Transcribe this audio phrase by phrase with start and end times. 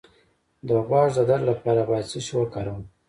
[0.67, 2.81] د غوږ د درد لپاره باید څه شی وکاروم؟